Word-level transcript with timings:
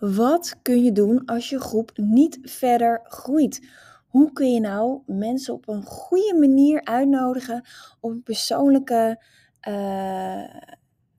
Wat 0.00 0.56
kun 0.62 0.82
je 0.82 0.92
doen 0.92 1.24
als 1.24 1.48
je 1.48 1.60
groep 1.60 1.92
niet 1.96 2.38
verder 2.42 3.00
groeit? 3.04 3.68
Hoe 4.06 4.32
kun 4.32 4.52
je 4.52 4.60
nou 4.60 5.00
mensen 5.06 5.54
op 5.54 5.68
een 5.68 5.82
goede 5.82 6.36
manier 6.38 6.84
uitnodigen, 6.84 7.64
op 8.00 8.10
een 8.10 8.22
persoonlijke, 8.22 9.22
uh, 9.68 10.44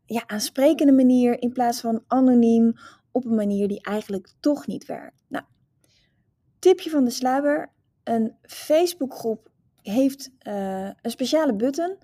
ja, 0.06 0.24
aansprekende 0.28 0.92
manier, 0.92 1.42
in 1.42 1.52
plaats 1.52 1.80
van 1.80 2.04
anoniem, 2.08 2.74
op 3.12 3.26
een 3.26 3.36
manier 3.36 3.68
die 3.68 3.82
eigenlijk 3.82 4.28
toch 4.40 4.68
niet 4.68 4.86
werkt? 4.86 5.24
Nou, 5.28 5.46
tipje 6.60 6.90
van 6.90 7.04
de 7.04 7.12
sluier: 7.12 7.72
een 8.04 8.36
Facebookgroep 8.42 9.50
heeft 9.82 10.30
uh, 10.48 10.90
een 11.02 11.12
speciale 11.12 11.56
button 11.56 11.98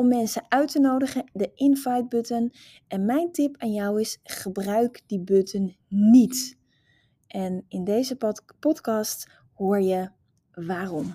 om 0.00 0.08
mensen 0.08 0.44
uit 0.48 0.72
te 0.72 0.80
nodigen, 0.80 1.30
de 1.32 1.50
invite 1.54 2.06
button. 2.08 2.52
En 2.88 3.04
mijn 3.04 3.32
tip 3.32 3.56
aan 3.58 3.72
jou 3.72 4.00
is: 4.00 4.18
gebruik 4.22 5.02
die 5.06 5.20
button 5.20 5.76
niet. 5.88 6.58
En 7.26 7.64
in 7.68 7.84
deze 7.84 8.16
podcast 8.60 9.28
hoor 9.54 9.80
je 9.80 10.10
waarom. 10.54 11.14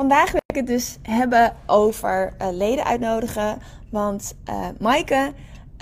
Vandaag 0.00 0.32
wil 0.32 0.40
ik 0.46 0.56
het 0.56 0.66
dus 0.66 0.98
hebben 1.02 1.56
over 1.66 2.34
uh, 2.42 2.48
leden 2.50 2.84
uitnodigen. 2.84 3.58
Want 3.90 4.34
uh, 4.48 4.66
Maaike, 4.78 5.32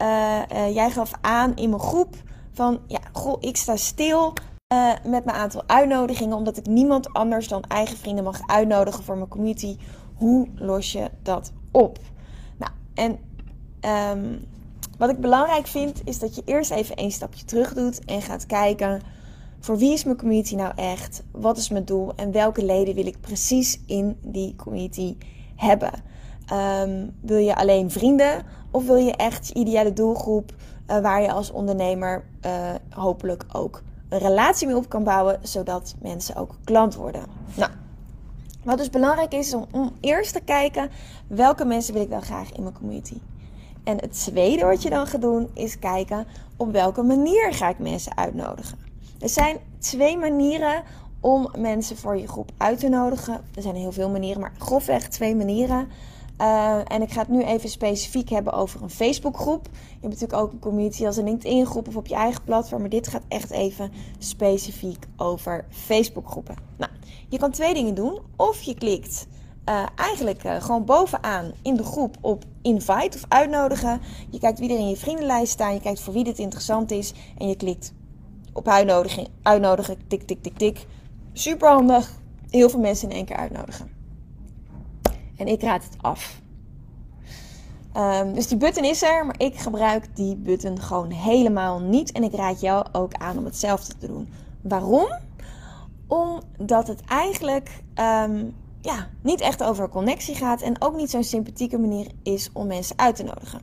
uh, 0.03 0.75
jij 0.75 0.91
gaf 0.91 1.11
aan 1.21 1.57
in 1.57 1.69
mijn 1.69 1.83
groep 1.83 2.15
van... 2.53 2.81
Ja, 2.87 2.99
goh, 3.13 3.37
ik 3.41 3.57
sta 3.57 3.77
stil 3.77 4.33
met 5.05 5.25
mijn 5.25 5.37
aantal 5.37 5.63
uitnodigingen... 5.67 6.37
omdat 6.37 6.57
ik 6.57 6.67
niemand 6.67 7.13
anders 7.13 7.49
dan 7.49 7.63
eigen 7.63 7.97
vrienden 7.97 8.25
mag 8.25 8.41
uitnodigen 8.47 9.05
voor 9.05 9.17
mijn 9.17 9.29
community. 9.29 9.77
Hoe 10.15 10.49
los 10.55 10.93
je 10.93 11.11
dat 11.23 11.53
op? 11.71 11.99
Nou, 12.57 12.73
en 12.95 13.19
um, 14.11 14.45
wat 14.99 15.11
ik 15.11 15.21
belangrijk 15.21 15.67
vind... 15.67 16.01
is 16.05 16.19
dat 16.19 16.35
je 16.35 16.43
eerst 16.45 16.71
even 16.71 17.01
een 17.01 17.13
stapje 17.13 17.45
terug 17.45 17.75
doet 17.75 18.05
en 18.05 18.23
gaat 18.23 18.47
kijken 18.47 19.03
voor 19.61 19.77
wie 19.77 19.93
is 19.93 20.05
mijn 20.05 20.17
community 20.17 20.55
nou 20.55 20.73
echt? 20.77 21.23
Wat 21.33 21.57
is 21.57 21.69
mijn 21.69 21.85
doel? 21.85 22.15
En 22.15 22.33
welke 22.33 22.65
leden 22.65 22.95
wil 22.95 23.07
ik 23.07 23.21
precies 23.21 23.81
in 23.87 24.19
die 24.23 24.57
community 24.57 25.17
hebben? 25.57 25.93
Um, 26.53 27.15
wil 27.21 27.37
je 27.37 27.57
alleen 27.57 27.91
vrienden? 27.91 28.45
Of 28.71 28.87
wil 28.87 28.97
je 28.97 29.17
echt 29.17 29.49
je 29.49 29.55
ideale 29.55 29.93
doelgroep 29.93 30.55
uh, 30.87 30.99
waar 30.99 31.23
je 31.23 31.33
als 31.33 31.51
ondernemer 31.51 32.25
uh, 32.47 32.75
hopelijk 32.91 33.45
ook 33.53 33.83
een 34.09 34.19
relatie 34.19 34.67
mee 34.67 34.77
op 34.77 34.89
kan 34.89 35.05
bouwen, 35.05 35.39
zodat 35.43 35.95
mensen 36.03 36.37
ook 36.37 36.55
klant 36.65 36.95
worden? 36.95 37.23
Nou, 37.55 37.71
wat 38.65 38.79
dus 38.79 38.91
belangrijk 38.91 39.33
is, 39.33 39.55
om, 39.55 39.67
om 39.73 39.93
eerst 40.01 40.33
te 40.33 40.41
kijken 40.41 40.91
welke 41.27 41.65
mensen 41.65 41.95
wil 41.95 42.03
ik 42.03 42.11
dan 42.11 42.23
graag 42.23 42.53
in 42.53 42.63
mijn 42.63 42.75
community. 42.75 43.21
En 43.85 43.97
het 44.01 44.25
tweede 44.25 44.65
wat 44.65 44.83
je 44.83 44.91
dan 44.91 45.07
gaat 45.07 45.21
doen, 45.21 45.49
is 45.55 45.79
kijken 45.79 46.27
op 46.57 46.73
welke 46.73 47.03
manier 47.03 47.53
ga 47.53 47.69
ik 47.69 47.79
mensen 47.79 48.17
uitnodigen. 48.17 48.88
Er 49.19 49.29
zijn 49.29 49.59
twee 49.79 50.17
manieren 50.17 50.83
om 51.21 51.49
mensen 51.59 51.97
voor 51.97 52.17
je 52.17 52.29
groep 52.29 52.51
uit 52.57 52.79
te 52.79 52.89
nodigen. 52.89 53.41
Er 53.55 53.63
zijn 53.63 53.75
heel 53.75 53.93
veel 53.93 54.11
manieren, 54.11 54.41
maar 54.41 54.53
grofweg 54.59 55.09
twee 55.09 55.35
manieren. 55.35 55.89
Uh, 56.41 56.79
en 56.85 57.03
ik 57.03 57.11
ga 57.11 57.21
het 57.21 57.29
nu 57.29 57.43
even 57.43 57.69
specifiek 57.69 58.29
hebben 58.29 58.53
over 58.53 58.83
een 58.83 58.91
Facebookgroep. 58.91 59.69
Je 59.73 59.81
hebt 60.01 60.13
natuurlijk 60.13 60.43
ook 60.43 60.53
een 60.53 60.59
community 60.59 61.07
als 61.07 61.17
een 61.17 61.25
LinkedIn-groep 61.25 61.89
of 61.89 61.97
op 61.97 62.07
je 62.07 62.15
eigen 62.15 62.45
platform. 62.45 62.81
Maar 62.81 62.91
dit 62.91 63.09
gaat 63.09 63.23
echt 63.29 63.51
even 63.51 63.93
specifiek 64.19 65.07
over 65.17 65.65
Facebookgroepen. 65.71 66.55
Nou, 66.77 66.91
je 67.29 67.39
kan 67.39 67.51
twee 67.51 67.75
dingen 67.75 67.95
doen. 67.95 68.19
Of 68.37 68.63
je 68.63 68.75
klikt 68.75 69.27
uh, 69.69 69.87
eigenlijk 69.95 70.45
uh, 70.45 70.63
gewoon 70.63 70.85
bovenaan 70.85 71.53
in 71.63 71.77
de 71.77 71.85
groep 71.85 72.17
op 72.21 72.45
invite 72.63 73.17
of 73.17 73.25
uitnodigen. 73.29 74.01
Je 74.31 74.39
kijkt 74.39 74.59
wie 74.59 74.73
er 74.73 74.79
in 74.79 74.89
je 74.89 74.97
vriendenlijst 74.97 75.53
staan. 75.53 75.75
Je 75.75 75.81
kijkt 75.81 76.01
voor 76.01 76.13
wie 76.13 76.25
dit 76.25 76.39
interessant 76.39 76.91
is. 76.91 77.13
En 77.39 77.49
je 77.49 77.57
klikt 77.57 77.93
op 78.59 78.69
uitnodiging, 78.69 79.29
uitnodigen, 79.43 79.97
tik, 80.07 80.23
tik, 80.23 80.43
tik, 80.43 80.59
tik. 80.59 80.87
Super 81.33 81.69
handig. 81.69 82.11
Heel 82.51 82.71
veel 82.71 82.81
mensen 82.81 83.11
in 83.11 83.17
één 83.17 83.25
keer 83.25 83.37
uitnodigen. 83.37 83.91
En 85.37 85.47
ik 85.47 85.63
raad 85.63 85.85
het 85.85 85.97
af. 86.01 86.41
Um, 87.97 88.35
dus 88.35 88.47
die 88.47 88.57
button 88.57 88.85
is 88.85 89.03
er, 89.03 89.27
maar 89.27 89.41
ik 89.41 89.59
gebruik 89.59 90.17
die 90.17 90.37
button 90.37 90.81
gewoon 90.81 91.11
helemaal 91.11 91.81
niet. 91.81 92.13
En 92.13 92.23
ik 92.23 92.35
raad 92.35 92.61
jou 92.61 92.87
ook 92.93 93.15
aan 93.15 93.39
om 93.39 93.45
hetzelfde 93.45 93.97
te 93.99 94.07
doen. 94.07 94.29
Waarom? 94.61 95.09
Omdat 96.07 96.87
het 96.87 97.01
eigenlijk 97.09 97.83
um, 97.95 98.55
ja, 98.81 99.07
niet 99.23 99.41
echt 99.41 99.63
over 99.63 99.89
connectie 99.89 100.35
gaat 100.35 100.63
en 100.63 100.83
ook 100.83 100.97
niet 100.97 101.11
zo'n 101.11 101.25
sympathieke 101.25 101.79
manier 101.79 102.07
is 102.23 102.51
om 102.53 102.67
mensen 102.67 102.99
uit 102.99 103.17
te 103.17 103.23
nodigen. 103.23 103.61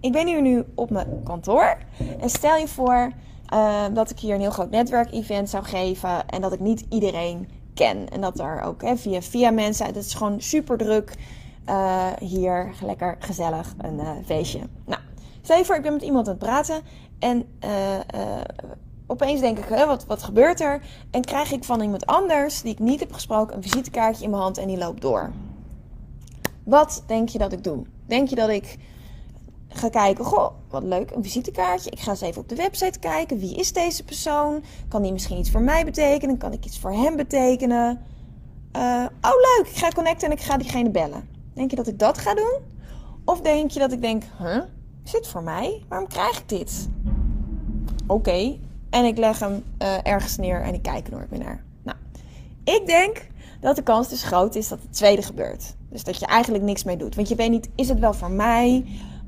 Ik 0.00 0.12
ben 0.12 0.26
hier 0.26 0.42
nu 0.42 0.64
op 0.74 0.90
mijn 0.90 1.22
kantoor 1.24 1.78
en 2.20 2.30
stel 2.30 2.56
je 2.56 2.68
voor 2.68 3.12
uh, 3.52 3.84
dat 3.92 4.10
ik 4.10 4.18
hier 4.18 4.34
een 4.34 4.40
heel 4.40 4.50
groot 4.50 4.70
netwerkevent 4.70 5.50
zou 5.50 5.64
geven 5.64 6.28
en 6.28 6.40
dat 6.40 6.52
ik 6.52 6.60
niet 6.60 6.86
iedereen 6.88 7.48
ken. 7.74 8.08
En 8.08 8.20
dat 8.20 8.38
er 8.38 8.62
ook 8.62 8.82
hè, 8.82 8.96
via, 8.96 9.22
via 9.22 9.50
mensen, 9.50 9.86
het 9.86 9.96
is 9.96 10.14
gewoon 10.14 10.40
super 10.40 10.78
druk 10.78 11.14
uh, 11.68 12.06
hier, 12.18 12.74
lekker 12.82 13.16
gezellig, 13.18 13.74
een 13.78 13.98
uh, 13.98 14.10
feestje. 14.24 14.60
Nou, 14.86 15.00
stel 15.42 15.56
je 15.56 15.64
voor, 15.64 15.76
ik 15.76 15.82
ben 15.82 15.92
met 15.92 16.02
iemand 16.02 16.26
aan 16.26 16.34
het 16.34 16.42
praten 16.42 16.80
en 17.18 17.46
opeens 19.06 19.40
denk 19.40 19.58
ik, 19.58 19.64
hè, 19.64 19.86
wat, 19.86 20.06
wat 20.06 20.22
gebeurt 20.22 20.60
er? 20.60 20.82
En 21.10 21.24
krijg 21.24 21.52
ik 21.52 21.64
van 21.64 21.80
iemand 21.80 22.06
anders, 22.06 22.62
die 22.62 22.72
ik 22.72 22.78
niet 22.78 23.00
heb 23.00 23.12
gesproken, 23.12 23.56
een 23.56 23.62
visitekaartje 23.62 24.24
in 24.24 24.30
mijn 24.30 24.42
hand 24.42 24.58
en 24.58 24.66
die 24.66 24.78
loopt 24.78 25.02
door. 25.02 25.30
Wat 26.64 27.04
denk 27.06 27.28
je 27.28 27.38
dat 27.38 27.52
ik 27.52 27.64
doe? 27.64 27.82
Denk 28.06 28.28
je 28.28 28.34
dat 28.34 28.48
ik 28.48 28.78
ga 29.78 29.88
kijken, 29.88 30.24
goh, 30.24 30.50
wat 30.68 30.82
leuk, 30.82 31.10
een 31.10 31.22
visitekaartje. 31.22 31.90
Ik 31.90 32.00
ga 32.00 32.10
eens 32.10 32.20
even 32.20 32.42
op 32.42 32.48
de 32.48 32.54
website 32.54 32.98
kijken. 32.98 33.38
Wie 33.38 33.56
is 33.56 33.72
deze 33.72 34.04
persoon? 34.04 34.62
Kan 34.88 35.02
die 35.02 35.12
misschien 35.12 35.38
iets 35.38 35.50
voor 35.50 35.60
mij 35.60 35.84
betekenen? 35.84 36.38
Kan 36.38 36.52
ik 36.52 36.64
iets 36.64 36.78
voor 36.78 36.92
hem 36.92 37.16
betekenen? 37.16 38.00
Uh, 38.76 39.06
oh, 39.20 39.30
leuk, 39.30 39.66
ik 39.70 39.76
ga 39.76 39.88
connecten 39.88 40.26
en 40.26 40.36
ik 40.36 40.42
ga 40.42 40.56
diegene 40.56 40.90
bellen. 40.90 41.28
Denk 41.54 41.70
je 41.70 41.76
dat 41.76 41.86
ik 41.86 41.98
dat 41.98 42.18
ga 42.18 42.34
doen? 42.34 42.58
Of 43.24 43.40
denk 43.40 43.70
je 43.70 43.78
dat 43.78 43.92
ik 43.92 44.00
denk, 44.00 44.22
huh, 44.38 44.62
is 45.04 45.10
dit 45.10 45.26
voor 45.26 45.42
mij? 45.42 45.82
Waarom 45.88 46.08
krijg 46.08 46.38
ik 46.38 46.48
dit? 46.48 46.88
Oké, 48.06 48.58
en 48.90 49.04
ik 49.04 49.18
leg 49.18 49.38
hem 49.38 49.64
uh, 49.82 50.06
ergens 50.06 50.36
neer 50.36 50.62
en 50.62 50.74
ik 50.74 50.82
kijk 50.82 51.06
er 51.06 51.12
nooit 51.12 51.30
meer 51.30 51.40
naar. 51.40 51.64
Nou, 51.82 51.96
ik 52.64 52.86
denk 52.86 53.26
dat 53.60 53.76
de 53.76 53.82
kans 53.82 54.08
dus 54.08 54.22
groot 54.22 54.54
is 54.54 54.68
dat 54.68 54.78
het 54.82 54.92
tweede 54.92 55.22
gebeurt. 55.22 55.74
Dus 55.88 56.04
dat 56.04 56.18
je 56.18 56.26
eigenlijk 56.26 56.64
niks 56.64 56.84
mee 56.84 56.96
doet. 56.96 57.14
Want 57.14 57.28
je 57.28 57.34
weet 57.34 57.50
niet, 57.50 57.68
is 57.74 57.88
het 57.88 57.98
wel 57.98 58.12
voor 58.12 58.30
mij? 58.30 58.84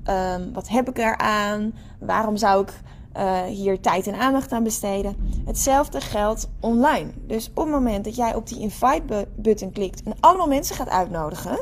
Um, 0.09 0.53
wat 0.53 0.69
heb 0.69 0.89
ik 0.89 0.99
eraan? 0.99 1.75
Waarom 1.99 2.37
zou 2.37 2.63
ik 2.63 2.73
uh, 3.17 3.43
hier 3.43 3.81
tijd 3.81 4.07
en 4.07 4.19
aandacht 4.19 4.53
aan 4.53 4.63
besteden? 4.63 5.17
Hetzelfde 5.45 6.01
geldt 6.01 6.49
online. 6.61 7.11
Dus 7.27 7.51
op 7.55 7.65
het 7.65 7.73
moment 7.73 8.05
dat 8.05 8.17
jij 8.17 8.35
op 8.35 8.47
die 8.47 8.61
invite-button 8.61 9.73
klikt 9.73 10.03
en 10.03 10.15
allemaal 10.21 10.47
mensen 10.47 10.77
gaat 10.77 10.89
uitnodigen, 10.89 11.59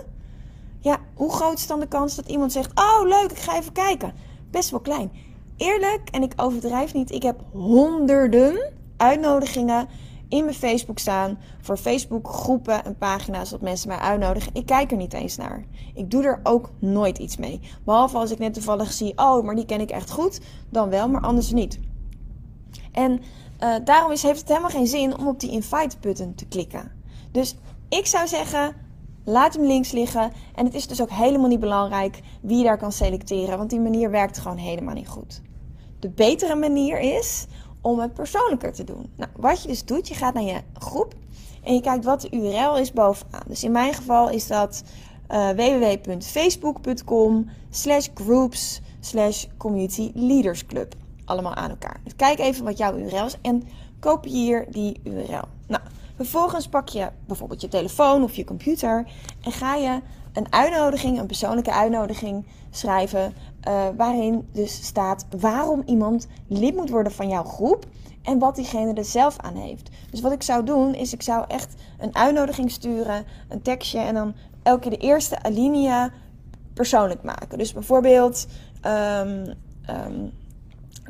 ja, 0.80 0.98
hoe 1.14 1.32
groot 1.32 1.58
is 1.58 1.66
dan 1.66 1.80
de 1.80 1.88
kans 1.88 2.16
dat 2.16 2.28
iemand 2.28 2.52
zegt: 2.52 2.70
Oh, 2.74 3.08
leuk, 3.08 3.30
ik 3.30 3.38
ga 3.38 3.56
even 3.56 3.72
kijken? 3.72 4.12
Best 4.50 4.70
wel 4.70 4.80
klein. 4.80 5.12
Eerlijk, 5.56 6.08
en 6.10 6.22
ik 6.22 6.32
overdrijf 6.36 6.94
niet, 6.94 7.10
ik 7.10 7.22
heb 7.22 7.40
honderden 7.52 8.72
uitnodigingen 8.96 9.88
in 10.30 10.44
mijn 10.44 10.56
Facebook 10.56 10.98
staan 10.98 11.38
voor 11.60 11.76
Facebook 11.76 12.28
groepen 12.28 12.84
en 12.84 12.96
pagina's 12.96 13.50
dat 13.50 13.60
mensen 13.60 13.88
mij 13.88 13.98
uitnodigen. 13.98 14.54
Ik 14.54 14.66
kijk 14.66 14.90
er 14.90 14.96
niet 14.96 15.12
eens 15.12 15.36
naar. 15.36 15.64
Ik 15.94 16.10
doe 16.10 16.22
er 16.22 16.40
ook 16.42 16.70
nooit 16.78 17.18
iets 17.18 17.36
mee. 17.36 17.60
Behalve 17.84 18.16
als 18.16 18.30
ik 18.30 18.38
net 18.38 18.54
toevallig 18.54 18.92
zie, 18.92 19.18
oh, 19.18 19.44
maar 19.44 19.54
die 19.54 19.66
ken 19.66 19.80
ik 19.80 19.90
echt 19.90 20.10
goed, 20.10 20.40
dan 20.68 20.88
wel, 20.88 21.08
maar 21.08 21.20
anders 21.20 21.52
niet. 21.52 21.80
En 22.92 23.12
uh, 23.60 23.74
daarom 23.84 24.12
is, 24.12 24.22
heeft 24.22 24.40
het 24.40 24.48
helemaal 24.48 24.70
geen 24.70 24.86
zin 24.86 25.18
om 25.18 25.28
op 25.28 25.40
die 25.40 25.50
invite 25.50 25.96
button 26.00 26.34
te 26.34 26.46
klikken. 26.46 26.92
Dus 27.32 27.56
ik 27.88 28.06
zou 28.06 28.28
zeggen, 28.28 28.74
laat 29.24 29.54
hem 29.54 29.66
links 29.66 29.92
liggen. 29.92 30.32
En 30.54 30.64
het 30.64 30.74
is 30.74 30.86
dus 30.86 31.02
ook 31.02 31.10
helemaal 31.10 31.48
niet 31.48 31.60
belangrijk 31.60 32.20
wie 32.42 32.56
je 32.56 32.64
daar 32.64 32.78
kan 32.78 32.92
selecteren, 32.92 33.58
want 33.58 33.70
die 33.70 33.80
manier 33.80 34.10
werkt 34.10 34.38
gewoon 34.38 34.56
helemaal 34.56 34.94
niet 34.94 35.08
goed. 35.08 35.42
de 35.98 36.10
betere 36.10 36.54
manier 36.54 36.98
is 36.98 37.46
om 37.80 37.98
het 37.98 38.14
persoonlijker 38.14 38.72
te 38.72 38.84
doen. 38.84 39.10
Nou, 39.16 39.30
wat 39.36 39.62
je 39.62 39.68
dus 39.68 39.84
doet, 39.84 40.08
je 40.08 40.14
gaat 40.14 40.34
naar 40.34 40.42
je 40.42 40.60
groep 40.78 41.14
en 41.62 41.74
je 41.74 41.80
kijkt 41.80 42.04
wat 42.04 42.20
de 42.20 42.30
URL 42.30 42.78
is 42.78 42.92
bovenaan. 42.92 43.44
Dus 43.46 43.64
in 43.64 43.72
mijn 43.72 43.94
geval 43.94 44.30
is 44.30 44.46
dat 44.46 44.82
uh, 45.30 45.48
www.facebook.com 45.48 47.50
slash 47.70 48.08
groups 48.14 48.80
slash 49.00 49.46
community 49.56 50.10
leaders 50.14 50.66
club. 50.66 50.94
Allemaal 51.24 51.54
aan 51.54 51.70
elkaar. 51.70 52.00
Dus 52.04 52.16
kijk 52.16 52.38
even 52.38 52.64
wat 52.64 52.78
jouw 52.78 52.96
URL 52.96 53.24
is 53.24 53.36
en 53.42 53.62
kopieer 54.00 54.66
die 54.70 55.00
URL. 55.04 55.44
Nou, 55.66 55.82
vervolgens 56.16 56.68
pak 56.68 56.88
je 56.88 57.08
bijvoorbeeld 57.26 57.60
je 57.60 57.68
telefoon 57.68 58.22
of 58.22 58.34
je 58.34 58.44
computer 58.44 59.06
en 59.42 59.52
ga 59.52 59.74
je 59.74 60.00
een 60.32 60.52
uitnodiging, 60.52 61.18
een 61.18 61.26
persoonlijke 61.26 61.72
uitnodiging 61.72 62.46
schrijven. 62.70 63.34
Uh, 63.68 63.86
waarin 63.96 64.48
dus 64.52 64.84
staat 64.84 65.26
waarom 65.40 65.82
iemand 65.86 66.26
lid 66.46 66.76
moet 66.76 66.90
worden 66.90 67.12
van 67.12 67.28
jouw 67.28 67.44
groep 67.44 67.86
en 68.22 68.38
wat 68.38 68.56
diegene 68.56 68.92
er 68.92 69.04
zelf 69.04 69.38
aan 69.38 69.54
heeft. 69.54 69.90
Dus 70.10 70.20
wat 70.20 70.32
ik 70.32 70.42
zou 70.42 70.64
doen, 70.64 70.94
is 70.94 71.12
ik 71.12 71.22
zou 71.22 71.44
echt 71.48 71.74
een 71.98 72.14
uitnodiging 72.16 72.70
sturen, 72.70 73.24
een 73.48 73.62
tekstje 73.62 73.98
en 73.98 74.14
dan 74.14 74.34
elke 74.62 74.90
de 74.90 74.96
eerste 74.96 75.42
alinea 75.42 76.10
persoonlijk 76.74 77.22
maken. 77.22 77.58
Dus 77.58 77.72
bijvoorbeeld 77.72 78.46
um, 78.86 79.54
um, 80.06 80.32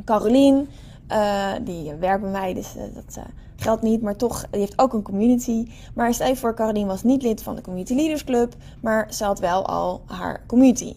Carolien, 0.04 0.68
uh, 1.08 1.52
die 1.62 1.94
werkt 1.94 2.22
bij 2.22 2.30
mij, 2.30 2.54
dus 2.54 2.76
uh, 2.76 2.82
dat 2.94 3.18
geldt 3.56 3.82
niet, 3.82 4.02
maar 4.02 4.16
toch, 4.16 4.46
die 4.50 4.60
heeft 4.60 4.78
ook 4.78 4.92
een 4.92 5.02
community. 5.02 5.68
Maar 5.94 6.14
stel 6.14 6.28
je 6.28 6.36
voor, 6.36 6.54
Carolien 6.54 6.86
was 6.86 7.02
niet 7.02 7.22
lid 7.22 7.42
van 7.42 7.54
de 7.54 7.62
Community 7.62 7.94
Leaders 7.94 8.24
Club, 8.24 8.54
maar 8.80 9.14
ze 9.14 9.24
had 9.24 9.38
wel 9.38 9.66
al 9.66 10.02
haar 10.06 10.42
community. 10.46 10.94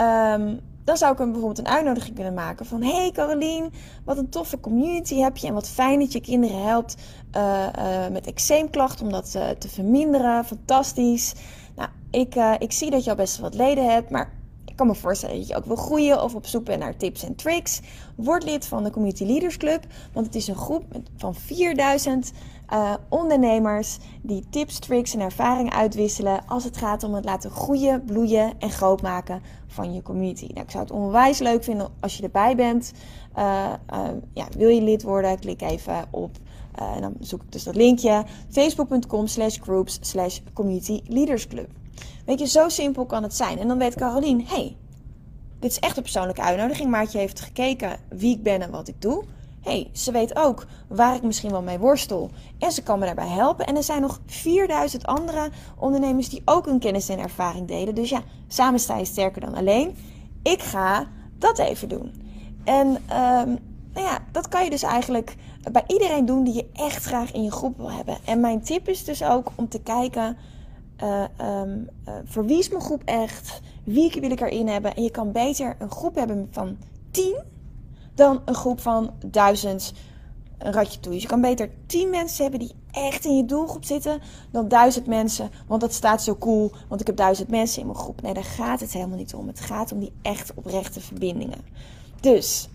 Um, 0.00 0.60
dan 0.86 0.96
zou 0.96 1.12
ik 1.12 1.18
hem 1.18 1.32
bijvoorbeeld 1.32 1.66
een 1.66 1.74
uitnodiging 1.74 2.14
kunnen 2.14 2.34
maken 2.34 2.66
van... 2.66 2.82
Hey 2.82 3.10
Carolien, 3.10 3.72
wat 4.04 4.18
een 4.18 4.28
toffe 4.28 4.60
community 4.60 5.16
heb 5.16 5.36
je 5.36 5.46
en 5.46 5.54
wat 5.54 5.68
fijn 5.68 5.98
dat 5.98 6.12
je 6.12 6.20
kinderen 6.20 6.62
helpt 6.62 6.96
uh, 7.36 7.66
uh, 7.78 8.08
met 8.12 8.26
eczeemklachten 8.26 9.06
om 9.06 9.12
dat 9.12 9.32
uh, 9.36 9.48
te 9.48 9.68
verminderen. 9.68 10.44
Fantastisch. 10.44 11.34
Nou, 11.76 11.88
ik, 12.10 12.34
ik 12.58 12.72
zie 12.72 12.90
dat 12.90 13.04
je 13.04 13.10
al 13.10 13.16
best 13.16 13.38
wat 13.38 13.54
leden 13.54 13.90
hebt, 13.90 14.10
maar 14.10 14.32
ik 14.76 14.82
kan 14.82 14.94
me 14.94 15.00
voorstellen 15.00 15.36
dat 15.36 15.48
je 15.48 15.56
ook 15.56 15.64
wil 15.64 15.76
groeien 15.76 16.22
of 16.22 16.34
op 16.34 16.46
zoek 16.46 16.76
naar 16.76 16.96
tips 16.96 17.22
en 17.22 17.34
tricks. 17.34 17.80
Word 18.16 18.44
lid 18.44 18.66
van 18.66 18.84
de 18.84 18.90
Community 18.90 19.24
Leaders 19.24 19.56
Club, 19.56 19.86
want 20.12 20.26
het 20.26 20.34
is 20.34 20.48
een 20.48 20.56
groep 20.56 20.84
van 21.16 21.34
4000 21.34 22.32
uh, 22.72 22.94
ondernemers 23.08 23.98
die 24.22 24.46
tips, 24.50 24.78
tricks 24.78 25.14
en 25.14 25.20
ervaringen 25.20 25.72
uitwisselen 25.72 26.46
als 26.46 26.64
het 26.64 26.76
gaat 26.76 27.02
om 27.02 27.14
het 27.14 27.24
laten 27.24 27.50
groeien, 27.50 28.04
bloeien 28.04 28.52
en 28.58 28.70
groot 28.70 29.02
maken 29.02 29.42
van 29.66 29.94
je 29.94 30.02
community. 30.02 30.46
Nou, 30.46 30.60
ik 30.60 30.70
zou 30.70 30.82
het 30.82 30.92
onwijs 30.92 31.38
leuk 31.38 31.64
vinden 31.64 31.88
als 32.00 32.16
je 32.16 32.22
erbij 32.22 32.56
bent. 32.56 32.92
Uh, 33.38 33.72
uh, 33.92 34.08
ja, 34.32 34.46
wil 34.56 34.68
je 34.68 34.82
lid 34.82 35.02
worden? 35.02 35.38
Klik 35.38 35.62
even 35.62 36.04
op 36.10 36.30
en 36.74 37.00
dan 37.00 37.14
zoek 37.20 37.42
ik 37.42 37.52
dus 37.52 37.64
dat 37.64 37.76
linkje. 37.76 38.24
Facebook.com 38.50 39.26
slash 39.26 39.58
groups 39.60 39.98
slash 40.00 40.38
community 40.52 41.00
leaders 41.06 41.46
club. 41.46 41.68
Weet 42.26 42.38
je, 42.38 42.46
zo 42.46 42.68
simpel 42.68 43.06
kan 43.06 43.22
het 43.22 43.34
zijn. 43.34 43.58
En 43.58 43.68
dan 43.68 43.78
weet 43.78 43.94
Carolien, 43.94 44.44
hey, 44.46 44.76
dit 45.58 45.70
is 45.70 45.78
echt 45.78 45.96
een 45.96 46.02
persoonlijke 46.02 46.42
uitnodiging. 46.42 46.90
Maartje 46.90 47.18
heeft 47.18 47.40
gekeken 47.40 47.98
wie 48.08 48.34
ik 48.34 48.42
ben 48.42 48.62
en 48.62 48.70
wat 48.70 48.88
ik 48.88 49.02
doe. 49.02 49.24
hey, 49.60 49.90
ze 49.92 50.12
weet 50.12 50.36
ook 50.36 50.66
waar 50.88 51.14
ik 51.14 51.22
misschien 51.22 51.50
wel 51.50 51.62
mee 51.62 51.78
worstel. 51.78 52.30
En 52.58 52.72
ze 52.72 52.82
kan 52.82 52.98
me 52.98 53.04
daarbij 53.04 53.28
helpen. 53.28 53.66
En 53.66 53.76
er 53.76 53.82
zijn 53.82 54.00
nog 54.00 54.20
4000 54.26 55.06
andere 55.06 55.50
ondernemers 55.78 56.28
die 56.28 56.42
ook 56.44 56.66
hun 56.66 56.78
kennis 56.78 57.08
en 57.08 57.18
ervaring 57.18 57.68
delen. 57.68 57.94
Dus 57.94 58.08
ja, 58.08 58.22
samen 58.48 58.80
sta 58.80 58.96
je 58.96 59.04
sterker 59.04 59.40
dan 59.40 59.54
alleen. 59.54 59.96
Ik 60.42 60.62
ga 60.62 61.06
dat 61.38 61.58
even 61.58 61.88
doen. 61.88 62.12
En 62.64 62.86
um, 62.86 63.58
nou 63.92 64.06
ja, 64.06 64.18
dat 64.32 64.48
kan 64.48 64.64
je 64.64 64.70
dus 64.70 64.82
eigenlijk 64.82 65.36
bij 65.72 65.84
iedereen 65.86 66.26
doen 66.26 66.44
die 66.44 66.54
je 66.54 66.70
echt 66.72 67.04
graag 67.04 67.32
in 67.32 67.42
je 67.42 67.50
groep 67.50 67.76
wil 67.76 67.90
hebben. 67.90 68.18
En 68.24 68.40
mijn 68.40 68.62
tip 68.62 68.88
is 68.88 69.04
dus 69.04 69.22
ook 69.22 69.50
om 69.54 69.68
te 69.68 69.80
kijken 69.80 70.36
uh, 71.02 71.24
um, 71.60 71.88
uh, 72.08 72.14
voor 72.24 72.44
wie 72.46 72.58
is 72.58 72.68
mijn 72.68 72.82
groep 72.82 73.02
echt? 73.04 73.60
Wie 73.84 74.16
wil 74.20 74.30
ik 74.30 74.40
erin 74.40 74.68
hebben? 74.68 74.94
En 74.94 75.02
je 75.02 75.10
kan 75.10 75.32
beter 75.32 75.76
een 75.78 75.90
groep 75.90 76.14
hebben 76.14 76.48
van 76.50 76.76
10 77.10 77.36
dan 78.14 78.42
een 78.44 78.54
groep 78.54 78.80
van 78.80 79.10
1000 79.26 79.92
een 80.58 80.72
ratje 80.72 81.00
toe. 81.00 81.12
Dus 81.12 81.22
je 81.22 81.28
kan 81.28 81.40
beter 81.40 81.70
10 81.86 82.10
mensen 82.10 82.42
hebben 82.42 82.60
die 82.60 82.74
echt 82.90 83.24
in 83.24 83.36
je 83.36 83.44
doelgroep 83.44 83.84
zitten 83.84 84.20
dan 84.50 84.68
1000 84.68 85.06
mensen. 85.06 85.50
Want 85.66 85.80
dat 85.80 85.92
staat 85.92 86.22
zo 86.22 86.36
cool, 86.36 86.72
want 86.88 87.00
ik 87.00 87.06
heb 87.06 87.16
1000 87.16 87.48
mensen 87.48 87.80
in 87.80 87.86
mijn 87.86 87.98
groep. 87.98 88.22
Nee, 88.22 88.34
daar 88.34 88.44
gaat 88.44 88.80
het 88.80 88.92
helemaal 88.92 89.16
niet 89.16 89.34
om. 89.34 89.46
Het 89.46 89.60
gaat 89.60 89.92
om 89.92 89.98
die 90.00 90.12
echt 90.22 90.54
oprechte 90.54 91.00
verbindingen. 91.00 91.58
Dus 92.20 92.68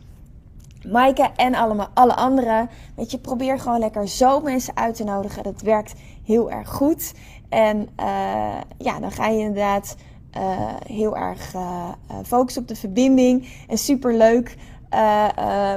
Maaike 0.87 1.29
en 1.35 1.55
allemaal, 1.55 1.89
alle 1.93 2.15
anderen. 2.15 2.69
Weet 2.95 3.11
je, 3.11 3.17
probeer 3.17 3.59
gewoon 3.59 3.79
lekker 3.79 4.07
zo 4.07 4.39
mensen 4.39 4.75
uit 4.75 4.95
te 4.95 5.03
nodigen. 5.03 5.43
Dat 5.43 5.61
werkt 5.61 5.93
heel 6.23 6.51
erg 6.51 6.69
goed. 6.69 7.13
En 7.51 7.89
uh, 7.99 8.61
ja, 8.77 8.99
dan 8.99 9.11
ga 9.11 9.27
je 9.27 9.39
inderdaad 9.39 9.95
uh, 10.37 10.41
heel 10.85 11.17
erg 11.17 11.53
uh, 11.53 11.89
focussen 12.25 12.61
op 12.61 12.67
de 12.67 12.75
verbinding. 12.75 13.47
En 13.67 13.77
super 13.77 14.17
leuk. 14.17 14.55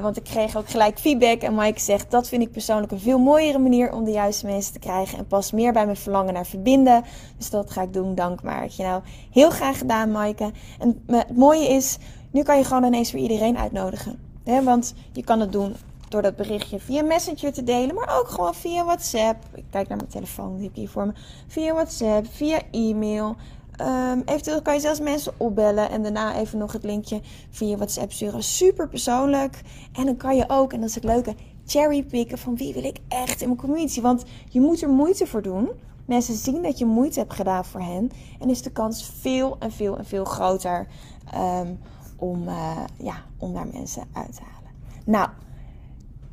want 0.02 0.16
ik 0.16 0.24
kreeg 0.24 0.56
ook 0.56 0.68
gelijk 0.68 0.98
feedback. 0.98 1.40
En 1.40 1.54
Maaike 1.54 1.80
zegt: 1.80 2.10
Dat 2.10 2.28
vind 2.28 2.42
ik 2.42 2.52
persoonlijk 2.52 2.92
een 2.92 3.00
veel 3.00 3.18
mooiere 3.18 3.58
manier 3.58 3.92
om 3.92 4.04
de 4.04 4.10
juiste 4.10 4.46
mensen 4.46 4.72
te 4.72 4.78
krijgen. 4.78 5.18
En 5.18 5.26
past 5.26 5.52
meer 5.52 5.72
bij 5.72 5.84
mijn 5.84 5.96
verlangen 5.96 6.34
naar 6.34 6.46
verbinden. 6.46 7.04
Dus 7.36 7.50
dat 7.50 7.70
ga 7.70 7.82
ik 7.82 7.92
doen. 7.92 8.14
Dank 8.14 8.42
Maartje. 8.42 8.82
Nou, 8.82 9.02
heel 9.30 9.50
graag 9.50 9.78
gedaan, 9.78 10.10
Maaike. 10.10 10.50
En 10.78 11.04
het 11.06 11.36
mooie 11.36 11.68
is, 11.68 11.98
nu 12.30 12.42
kan 12.42 12.58
je 12.58 12.64
gewoon 12.64 12.84
ineens 12.84 13.12
weer 13.12 13.22
iedereen 13.22 13.58
uitnodigen. 13.58 14.18
He, 14.44 14.62
want 14.62 14.94
je 15.12 15.24
kan 15.24 15.40
het 15.40 15.52
doen 15.52 15.76
door 16.14 16.22
dat 16.22 16.37
berichtje 16.37 16.81
via 16.81 17.02
Messenger 17.02 17.52
te 17.52 17.62
delen, 17.62 17.94
maar 17.94 18.19
ook 18.19 18.28
gewoon 18.28 18.55
via 18.55 18.84
WhatsApp. 18.84 19.44
Ik 19.55 19.64
kijk 19.70 19.88
naar 19.88 19.96
mijn 19.96 20.11
telefoon, 20.11 20.55
die 20.55 20.62
heb 20.62 20.70
ik 20.70 20.76
hier 20.76 20.88
voor 20.88 21.06
me. 21.06 21.12
Via 21.46 21.72
WhatsApp, 21.72 22.26
via 22.31 22.61
e-mail. 22.70 23.37
Um, 23.81 24.22
eventueel 24.25 24.62
kan 24.62 24.75
je 24.75 24.81
zelfs 24.81 25.00
mensen 25.00 25.32
opbellen 25.37 25.90
en 25.90 26.02
daarna 26.02 26.37
even 26.37 26.58
nog 26.58 26.72
het 26.72 26.84
linkje 26.84 27.20
via 27.50 27.76
WhatsApp 27.76 28.12
sturen. 28.12 28.43
Super 28.43 28.88
persoonlijk. 28.88 29.61
En 29.93 30.05
dan 30.05 30.16
kan 30.16 30.37
je 30.37 30.44
ook, 30.49 30.72
en 30.72 30.81
dat 30.81 30.88
is 30.88 30.94
het 30.94 31.05
leuke, 31.05 31.34
cherrypicken 31.66 32.38
van 32.38 32.56
wie 32.56 32.75
wil 32.75 32.84
ik 32.84 32.99
echt 33.08 33.40
in 33.40 33.49
mijn 33.49 33.60
community. 33.60 34.00
Want 34.00 34.25
je 34.49 34.60
moet 34.60 34.82
er 34.82 34.88
moeite 34.88 35.26
voor 35.26 35.43
doen. 35.43 35.70
Mensen 36.06 36.34
zien 36.34 36.62
dat 36.62 36.78
je 36.78 36.84
moeite 36.87 37.19
hebt 37.19 37.34
gedaan 37.34 37.64
voor 37.64 37.81
hen. 37.81 38.10
En 38.40 38.50
is 38.50 38.62
de 38.62 38.70
kans 38.70 39.10
veel 39.20 39.56
en 39.58 39.72
veel 39.72 39.99
en 39.99 40.05
veel 40.05 40.25
groter 40.25 40.87
um, 41.34 41.78
om, 42.17 42.49
uh, 42.49 42.76
ja, 42.99 43.17
om 43.38 43.55
daar 43.55 43.67
mensen 43.72 44.02
uit 44.12 44.34
te 44.34 44.43
halen. 44.43 44.70
Nou, 45.05 45.28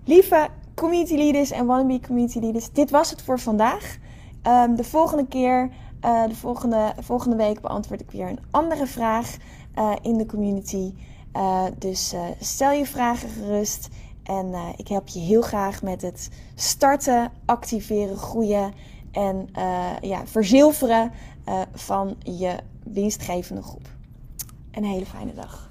lieve 0.05 0.49
community 0.75 1.15
leaders 1.15 1.51
en 1.51 1.65
wannabe 1.65 1.99
community 1.99 2.39
leaders, 2.39 2.71
dit 2.71 2.89
was 2.89 3.09
het 3.09 3.21
voor 3.21 3.39
vandaag. 3.39 3.97
Um, 4.47 4.75
de 4.75 4.83
volgende 4.83 5.27
keer, 5.27 5.69
uh, 6.05 6.27
de 6.27 6.35
volgende, 6.35 6.93
volgende 6.99 7.35
week 7.35 7.61
beantwoord 7.61 8.01
ik 8.01 8.11
weer 8.11 8.27
een 8.27 8.39
andere 8.51 8.87
vraag 8.87 9.37
uh, 9.75 9.91
in 10.01 10.17
de 10.17 10.25
community. 10.25 10.93
dus 11.77 12.15
stel 12.39 12.71
je 12.71 12.85
vragen 12.85 13.29
gerust. 13.29 13.89
En 14.23 14.53
ik 14.75 14.87
help 14.87 15.07
je 15.07 15.19
heel 15.19 15.41
graag 15.41 15.81
met 15.83 16.01
het 16.01 16.29
starten, 16.55 17.31
activeren, 17.45 18.17
groeien 18.17 18.73
en 19.11 19.49
ja, 20.01 20.27
verzilveren 20.27 21.11
van 21.73 22.15
je 22.23 22.55
winstgevende 22.83 23.61
groep. 23.61 23.89
Een 24.71 24.83
hele 24.83 25.05
fijne 25.05 25.33
dag. 25.33 25.70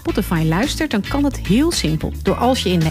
Spotify 0.01 0.43
luistert, 0.47 0.91
dan 0.91 1.03
kan 1.09 1.23
het 1.23 1.37
heel 1.37 1.71
simpel. 1.71 2.13
Door 2.23 2.35
als 2.35 2.63
je 2.63 2.69
in 2.69 2.79
de 2.79 2.90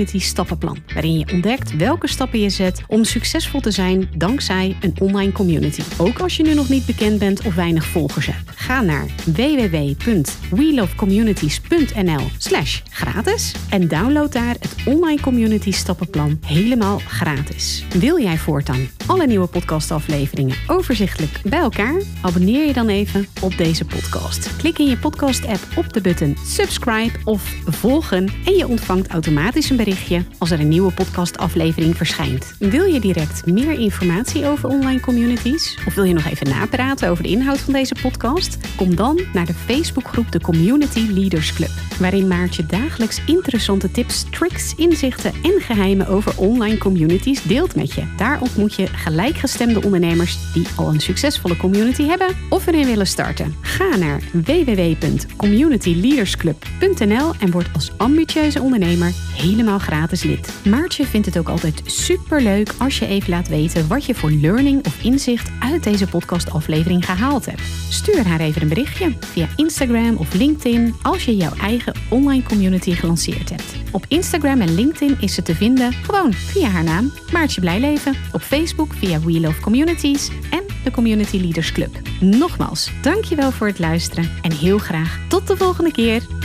stappenplan, 0.09 0.77
waarin 0.93 1.17
je 1.17 1.31
ontdekt 1.33 1.75
welke 1.75 2.07
stappen 2.07 2.39
je 2.39 2.49
zet 2.49 2.81
om 2.87 3.03
succesvol 3.03 3.59
te 3.59 3.71
zijn 3.71 4.09
dankzij 4.15 4.75
een 4.81 4.95
online 4.99 5.31
community. 5.31 5.81
Ook 5.97 6.19
als 6.19 6.37
je 6.37 6.43
nu 6.43 6.53
nog 6.53 6.69
niet 6.69 6.85
bekend 6.85 7.19
bent 7.19 7.41
of 7.41 7.55
weinig 7.55 7.85
volgers 7.85 8.25
hebt. 8.25 8.50
Ga 8.71 8.81
naar 8.81 9.05
www.welovecommunities.nl 9.25 12.25
slash 12.37 12.81
gratis 12.89 13.55
en 13.69 13.87
download 13.87 14.31
daar 14.31 14.55
het 14.59 14.75
online 14.85 15.21
community 15.21 15.71
stappenplan 15.71 16.39
helemaal 16.45 17.01
gratis. 17.07 17.85
Wil 17.99 18.19
jij 18.19 18.37
voortaan 18.37 18.87
alle 19.07 19.27
nieuwe 19.27 19.47
podcastafleveringen 19.47 20.55
overzichtelijk 20.67 21.41
bij 21.43 21.59
elkaar? 21.59 22.01
Abonneer 22.21 22.67
je 22.67 22.73
dan 22.73 22.87
even 22.87 23.27
op 23.41 23.57
deze 23.57 23.85
podcast. 23.85 24.55
Klik 24.57 24.79
in 24.79 24.87
je 24.87 24.97
podcast-app 24.97 25.67
op 25.75 25.93
de 25.93 26.01
button 26.01 26.37
subscribe 26.45 27.19
of 27.25 27.53
volgen 27.65 28.29
en 28.45 28.53
je 28.53 28.67
ontvangt 28.67 29.07
automatisch 29.07 29.69
een 29.69 29.77
berichtje 29.77 30.25
als 30.37 30.51
er 30.51 30.59
een 30.59 30.67
nieuwe 30.67 30.93
podcastaflevering 30.93 31.97
verschijnt. 31.97 32.53
Wil 32.59 32.83
je 32.83 32.99
direct 32.99 33.45
meer 33.45 33.79
informatie 33.79 34.45
over 34.45 34.69
online 34.69 34.99
communities 34.99 35.77
of 35.87 35.95
wil 35.95 36.03
je 36.03 36.13
nog 36.13 36.25
even 36.25 36.49
napraten 36.49 37.09
over 37.09 37.23
de 37.23 37.29
inhoud 37.29 37.59
van 37.59 37.73
deze 37.73 37.95
podcast? 38.01 38.59
Kom 38.75 38.95
dan 38.95 39.19
naar 39.33 39.45
de 39.45 39.53
Facebookgroep 39.53 40.31
de 40.31 40.41
Community 40.41 40.99
Leaders 40.99 41.53
Club, 41.53 41.71
waarin 41.99 42.27
Maartje 42.27 42.65
dagelijks 42.65 43.21
interessante 43.25 43.91
tips, 43.91 44.25
tricks, 44.29 44.75
inzichten 44.75 45.33
en 45.43 45.61
geheimen 45.61 46.07
over 46.07 46.37
online 46.37 46.77
communities 46.77 47.43
deelt 47.43 47.75
met 47.75 47.93
je. 47.93 48.03
Daar 48.17 48.41
ontmoet 48.41 48.75
je 48.75 48.87
gelijkgestemde 48.87 49.83
ondernemers 49.83 50.37
die 50.53 50.67
al 50.75 50.87
een 50.87 50.99
succesvolle 50.99 51.57
community 51.57 52.03
hebben 52.03 52.35
of 52.49 52.67
erin 52.67 52.85
willen 52.85 53.07
starten. 53.07 53.55
Ga 53.61 53.95
naar 53.95 54.21
www.communityleadersclub.nl 54.33 57.31
en 57.39 57.51
word 57.51 57.69
als 57.73 57.91
ambitieuze 57.97 58.61
ondernemer 58.61 59.11
helemaal 59.35 59.79
gratis 59.79 60.23
lid. 60.23 60.53
Maartje 60.65 61.05
vindt 61.05 61.25
het 61.25 61.37
ook 61.37 61.49
altijd 61.49 61.81
super 61.85 62.41
leuk 62.41 62.73
als 62.77 62.99
je 62.99 63.07
even 63.07 63.29
laat 63.29 63.47
weten 63.47 63.87
wat 63.87 64.05
je 64.05 64.15
voor 64.15 64.31
learning 64.31 64.85
of 64.85 65.03
inzicht 65.03 65.49
uit 65.59 65.83
deze 65.83 66.07
podcastaflevering 66.07 67.05
gehaald 67.05 67.45
hebt. 67.45 67.61
Stuur 67.89 68.27
haar 68.27 68.40
even 68.41 68.61
een 68.61 68.67
berichtje 68.67 69.15
via 69.19 69.47
Instagram 69.55 70.15
of 70.15 70.33
LinkedIn 70.33 70.95
als 71.01 71.25
je 71.25 71.35
jouw 71.35 71.53
eigen 71.61 71.93
online 72.09 72.43
community 72.43 72.91
gelanceerd 72.91 73.49
hebt. 73.49 73.75
Op 73.91 74.05
Instagram 74.07 74.61
en 74.61 74.75
LinkedIn 74.75 75.17
is 75.19 75.33
ze 75.33 75.41
te 75.41 75.55
vinden 75.55 75.93
gewoon 75.93 76.33
via 76.33 76.67
haar 76.67 76.83
naam 76.83 77.11
Maartje 77.31 77.61
Blijleven, 77.61 78.15
op 78.31 78.41
Facebook 78.41 78.93
via 78.93 79.19
We 79.19 79.39
Love 79.39 79.61
Communities 79.61 80.29
en 80.49 80.63
de 80.83 80.91
Community 80.91 81.37
Leaders 81.37 81.71
Club. 81.71 81.99
Nogmaals, 82.19 82.91
dankjewel 83.01 83.51
voor 83.51 83.67
het 83.67 83.79
luisteren 83.79 84.29
en 84.41 84.51
heel 84.51 84.77
graag 84.77 85.19
tot 85.27 85.47
de 85.47 85.57
volgende 85.57 85.91
keer. 85.91 86.40